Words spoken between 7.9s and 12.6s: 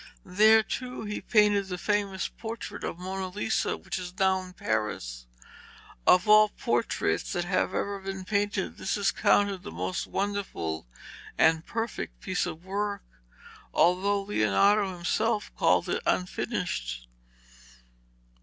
been painted this is counted the most wonderful and perfect piece